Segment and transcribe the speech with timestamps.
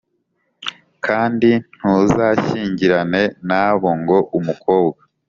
[1.05, 5.01] Kandi ntuzashyingirane na bo ngo umukobwa